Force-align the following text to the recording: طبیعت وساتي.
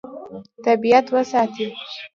طبیعت 0.65 1.05
وساتي. 1.15 1.67